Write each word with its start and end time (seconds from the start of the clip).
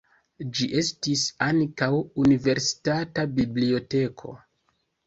Ĝi 0.59 0.67
estis 0.81 1.25
ankaŭ 1.49 1.91
universitata 2.25 3.31
biblioteko. 3.43 4.37